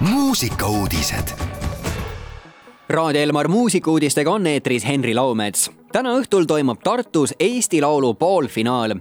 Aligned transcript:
muusikauudised. 0.00 1.28
Raadio 2.88 3.22
Elmar 3.22 3.48
muusikuudistega 3.48 4.30
on 4.30 4.46
eetris 4.46 4.86
Henri 4.86 5.14
Laumets. 5.14 5.70
täna 5.92 6.12
õhtul 6.14 6.44
toimub 6.46 6.78
Tartus 6.84 7.34
Eesti 7.40 7.80
Laulu 7.80 8.14
poolfinaal 8.14 8.94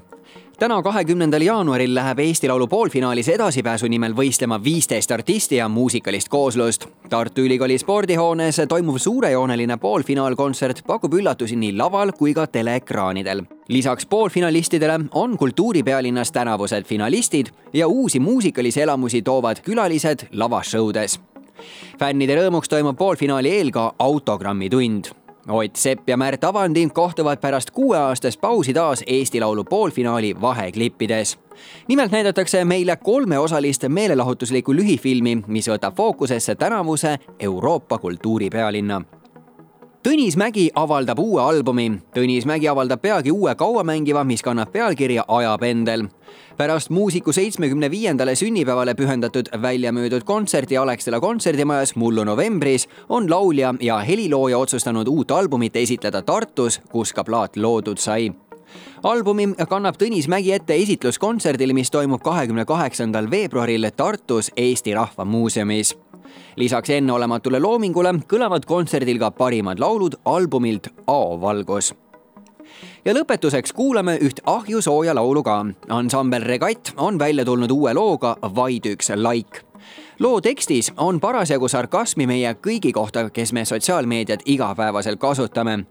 täna, 0.59 0.81
kahekümnendal 0.81 1.41
jaanuaril 1.41 1.93
läheb 1.95 2.19
Eesti 2.19 2.47
Laulu 2.47 2.67
poolfinaalis 2.67 3.29
edasipääsu 3.29 3.87
nimel 3.87 4.13
võistlema 4.17 4.57
viisteist 4.63 5.11
artisti 5.11 5.55
ja 5.55 5.67
muusikalist 5.69 6.29
kooslust. 6.29 6.87
Tartu 7.09 7.41
Ülikooli 7.41 7.77
spordihoones 7.77 8.61
toimuv 8.69 8.97
suurejooneline 8.97 9.77
poolfinaalkontsert 9.77 10.81
pakub 10.87 11.13
üllatusi 11.13 11.55
nii 11.55 11.75
laval 11.77 12.11
kui 12.17 12.33
ka 12.33 12.47
teleekraanidel. 12.47 13.43
lisaks 13.67 14.05
poolfinalistidele 14.05 14.99
on 15.11 15.37
kultuuripealinnas 15.37 16.31
tänavused 16.31 16.83
finalistid 16.83 17.47
ja 17.73 17.87
uusi 17.87 18.19
muusikalisi 18.19 18.81
elamusi 18.81 19.21
toovad 19.21 19.57
külalised 19.61 20.27
lavashowdes 20.31 21.19
fännide 21.99 22.35
rõõmuks 22.35 22.69
toimub 22.69 22.97
poolfinaali 22.97 23.49
eel 23.49 23.71
ka 23.71 23.93
autogrammitund 23.99 25.26
Ott 25.49 25.75
Sepp 25.75 26.09
ja 26.09 26.17
Märt 26.17 26.43
Avandi 26.43 26.89
kohtuvad 26.93 27.37
pärast 27.37 27.71
kuueaastast 27.71 28.41
pausi 28.41 28.73
taas 28.73 29.03
Eesti 29.07 29.39
Laulu 29.39 29.63
poolfinaali 29.63 30.41
vaheklippides. 30.41 31.39
nimelt 31.87 32.11
näidatakse 32.11 32.65
meile 32.65 32.95
kolmeosalist 32.95 33.83
meelelahutuslikku 33.87 34.75
lühifilmi, 34.75 35.43
mis 35.47 35.69
võtab 35.69 35.95
fookusesse 35.95 36.55
tänavuse 36.55 37.19
Euroopa 37.39 37.97
kultuuripealinna 37.97 39.01
Tõnis 40.07 40.37
Mägi 40.39 40.69
avaldab 40.71 41.19
uue 41.19 41.41
albumi. 41.43 41.89
Tõnis 42.15 42.45
Mägi 42.47 42.69
avaldab 42.71 43.01
peagi 43.03 43.31
uue 43.35 43.51
kauamängiva, 43.59 44.21
mis 44.23 44.39
kannab 44.45 44.71
pealkirja 44.71 45.25
Ajapendel. 45.27 46.07
pärast 46.57 46.89
muusiku 46.89 47.33
seitsmekümne 47.33 47.91
viiendale 47.91 48.35
sünnipäevale 48.35 48.95
pühendatud 48.95 49.51
väljamüüdud 49.61 50.23
kontserti 50.23 50.77
Alexela 50.77 51.19
kontserdimajas 51.19 51.95
mullu 51.95 52.23
novembris 52.23 52.87
on 53.09 53.29
laulja 53.29 53.73
ja 53.81 53.97
helilooja 53.97 54.57
otsustanud 54.57 55.07
uut 55.07 55.31
albumit 55.31 55.75
esitleda 55.75 56.21
Tartus, 56.21 56.81
kus 56.91 57.13
ka 57.13 57.23
plaat 57.23 57.57
loodud 57.57 57.97
sai 57.97 58.31
albumi 59.03 59.49
kannab 59.69 59.95
Tõnis 60.01 60.27
Mägi 60.27 60.51
ette 60.51 60.75
esitluskontserdil, 60.75 61.73
mis 61.73 61.91
toimub 61.91 62.21
kahekümne 62.23 62.65
kaheksandal 62.65 63.29
veebruaril 63.31 63.89
Tartus 63.95 64.51
Eesti 64.57 64.93
Rahva 64.93 65.25
Muuseumis 65.25 65.95
lisaks 66.57 66.89
enneolematule 66.89 67.59
loomingule 67.59 68.13
kõlavad 68.27 68.65
kontserdil 68.65 69.19
ka 69.21 69.31
parimad 69.31 69.79
laulud 69.79 70.17
albumilt 70.25 70.89
Aovalgus 71.07 71.93
ja 73.05 73.13
lõpetuseks 73.15 73.73
kuulame 73.73 74.17
üht 74.21 74.41
ahjusooja 74.45 75.15
laulu 75.15 75.43
ka. 75.43 75.65
ansambel 75.89 76.43
Regatt 76.43 76.93
on 76.97 77.19
välja 77.19 77.45
tulnud 77.45 77.71
uue 77.71 77.93
looga 77.93 78.35
Vaid 78.55 78.85
üks 78.85 79.11
laik. 79.15 79.63
loo 80.19 80.41
tekstis 80.41 80.91
on 80.97 81.19
parasjagu 81.19 81.67
sarkasmi 81.67 82.27
meie 82.27 82.53
kõigi 82.53 82.91
kohta, 82.91 83.29
kes 83.29 83.53
me 83.53 83.65
sotsiaalmeediat 83.65 84.41
igapäevaselt 84.45 85.19
kasutame 85.19 85.85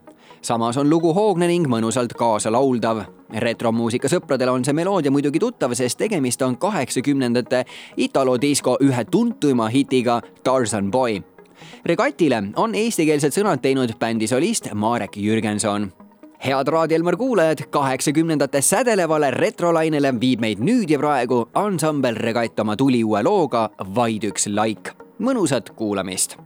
samas 0.46 0.76
on 0.76 0.90
lugu 0.90 1.12
hoogne 1.14 1.48
ning 1.50 1.66
mõnusalt 1.66 2.14
kaasalauldav. 2.18 3.02
retromuusika 3.42 4.08
sõpradele 4.08 4.50
on 4.50 4.64
see 4.64 4.72
meloodia 4.72 5.10
muidugi 5.10 5.40
tuttav, 5.42 5.74
sest 5.74 5.98
tegemist 5.98 6.42
on 6.42 6.56
kaheksakümnendate 6.56 7.64
italodisko 7.96 8.76
ühe 8.80 9.04
tuntuima 9.10 9.68
hitiga 9.68 10.20
Tarzan 10.44 10.90
Boy. 10.90 11.20
Regatile 11.84 12.42
on 12.56 12.74
eestikeelsed 12.74 13.34
sõnad 13.34 13.62
teinud 13.62 13.98
bändi 13.98 14.26
solist 14.26 14.70
Marek 14.74 15.16
Jürgenson 15.16 15.90
head 16.46 16.68
Raadio 16.68 16.96
Elmar 16.96 17.16
kuulajad, 17.16 17.66
kaheksakümnendate 17.70 18.60
sädelevale 18.60 19.30
retrolainele 19.30 20.12
viib 20.20 20.40
meid 20.44 20.60
nüüd 20.60 20.90
ja 20.90 20.98
praegu 21.00 21.46
ansambel 21.54 22.20
Regatt 22.20 22.60
oma 22.60 22.76
tuliuue 22.76 23.22
looga 23.24 23.70
Vaid 23.94 24.28
üks 24.30 24.46
laik. 24.52 24.92
mõnusat 25.18 25.72
kuulamist 25.74 26.36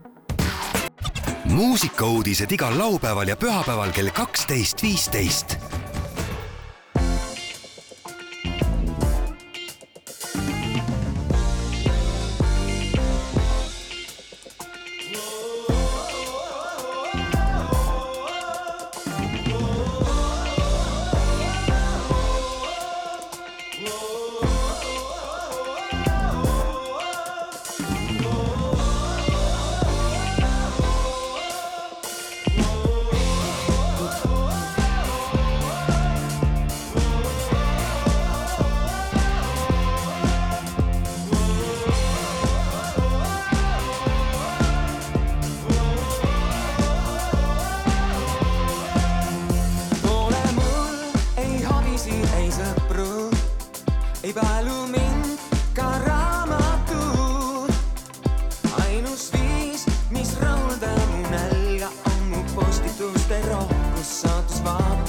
muusikauudised 1.45 2.51
igal 2.51 2.77
laupäeval 2.77 3.27
ja 3.27 3.37
pühapäeval 3.37 3.91
kell 3.91 4.13
kaksteist, 4.13 4.83
viisteist 4.83 5.70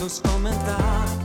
nos 0.03 0.21
comentar. 0.21 1.22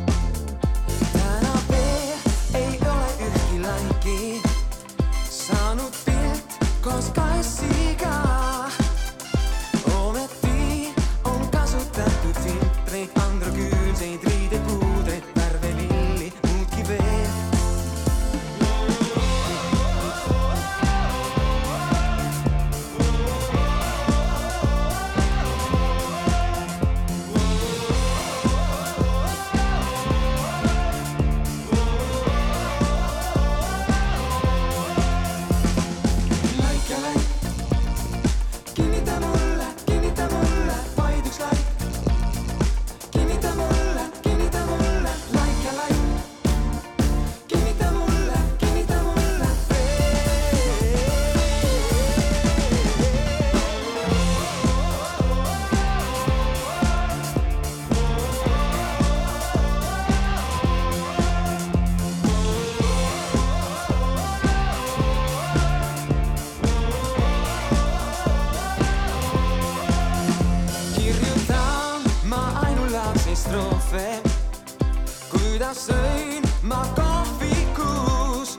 Kuidas 75.67 75.89
sõin 75.89 76.45
ma 76.63 76.79
kohvikus. 76.95 78.55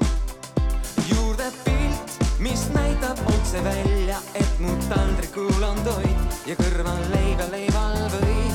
juurde 1.09 1.49
pilt, 1.65 2.19
mis 2.39 2.67
näitab 2.75 3.17
otse 3.33 3.65
välja, 3.65 4.21
et 4.35 4.61
mu 4.61 4.77
taldrikul 4.91 5.65
on 5.65 5.81
toit 5.89 6.37
ja 6.47 6.57
kõrval 6.61 7.01
leiba 7.15 7.49
leival 7.49 7.97
võit. 8.13 8.48